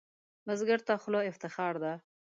[0.45, 1.93] بزګر ته خوله افتخار ده